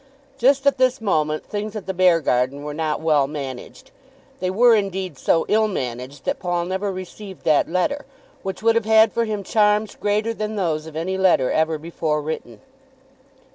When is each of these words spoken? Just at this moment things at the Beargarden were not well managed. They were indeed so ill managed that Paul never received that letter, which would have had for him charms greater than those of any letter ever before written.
Just 0.39 0.65
at 0.65 0.79
this 0.79 0.99
moment 0.99 1.45
things 1.45 1.75
at 1.75 1.85
the 1.85 1.93
Beargarden 1.93 2.63
were 2.63 2.73
not 2.73 3.01
well 3.01 3.27
managed. 3.27 3.91
They 4.39 4.49
were 4.49 4.73
indeed 4.73 5.15
so 5.15 5.45
ill 5.47 5.67
managed 5.67 6.25
that 6.25 6.39
Paul 6.39 6.65
never 6.65 6.91
received 6.91 7.43
that 7.43 7.69
letter, 7.69 8.07
which 8.41 8.63
would 8.63 8.73
have 8.73 8.85
had 8.85 9.13
for 9.13 9.25
him 9.25 9.43
charms 9.43 9.93
greater 9.93 10.33
than 10.33 10.55
those 10.55 10.87
of 10.87 10.95
any 10.95 11.19
letter 11.19 11.51
ever 11.51 11.77
before 11.77 12.19
written. 12.19 12.61